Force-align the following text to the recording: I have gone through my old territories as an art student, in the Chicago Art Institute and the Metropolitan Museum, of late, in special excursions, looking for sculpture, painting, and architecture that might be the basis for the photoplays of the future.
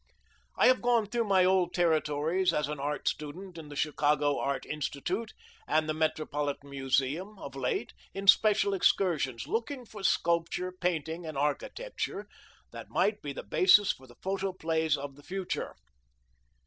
I 0.57 0.65
have 0.65 0.81
gone 0.81 1.05
through 1.05 1.25
my 1.25 1.45
old 1.45 1.75
territories 1.75 2.53
as 2.55 2.67
an 2.67 2.79
art 2.79 3.07
student, 3.07 3.55
in 3.59 3.69
the 3.69 3.75
Chicago 3.75 4.39
Art 4.39 4.65
Institute 4.65 5.31
and 5.67 5.87
the 5.87 5.93
Metropolitan 5.93 6.71
Museum, 6.71 7.37
of 7.37 7.55
late, 7.55 7.93
in 8.11 8.25
special 8.25 8.73
excursions, 8.73 9.45
looking 9.45 9.85
for 9.85 10.01
sculpture, 10.01 10.71
painting, 10.71 11.23
and 11.27 11.37
architecture 11.37 12.27
that 12.71 12.89
might 12.89 13.21
be 13.21 13.31
the 13.31 13.43
basis 13.43 13.91
for 13.91 14.07
the 14.07 14.15
photoplays 14.23 14.97
of 14.97 15.17
the 15.17 15.23
future. 15.23 15.75